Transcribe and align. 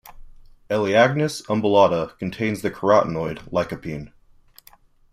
"Elaeagnus 0.71 1.45
umbellata" 1.45 2.17
contains 2.17 2.63
the 2.63 2.71
carotenoid, 2.71 3.37
lycopene. 3.51 4.11